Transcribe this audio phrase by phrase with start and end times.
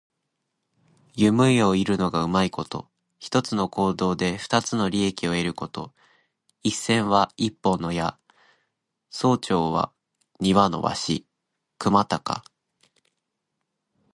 [1.13, 2.89] 弓を射るのがうまいこと。
[3.19, 5.93] 一つの行動で二つの利益を得ること。
[6.63, 8.17] 「一箭」は一本の矢、
[9.13, 9.93] 「双雕」は
[10.39, 11.27] 二羽の鷲。
[11.77, 12.43] くまたか。